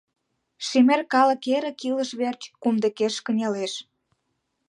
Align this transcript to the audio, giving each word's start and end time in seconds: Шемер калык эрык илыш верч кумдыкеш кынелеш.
Шемер 0.67 1.01
калык 1.13 1.41
эрык 1.55 1.79
илыш 1.89 2.09
верч 2.19 2.41
кумдыкеш 2.61 3.15
кынелеш. 3.25 3.73